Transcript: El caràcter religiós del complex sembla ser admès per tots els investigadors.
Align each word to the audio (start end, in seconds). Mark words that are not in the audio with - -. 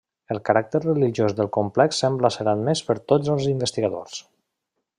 El 0.35 0.39
caràcter 0.47 0.79
religiós 0.85 1.35
del 1.39 1.49
complex 1.57 2.01
sembla 2.03 2.31
ser 2.37 2.47
admès 2.55 2.81
per 2.89 2.97
tots 3.13 3.33
els 3.35 3.47
investigadors. 3.53 4.19